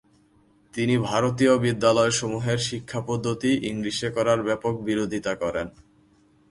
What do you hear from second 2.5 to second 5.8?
শিক্ষাপদ্ধতি ইংলিশে করার ব্যাপক বিরোধিতা করেন।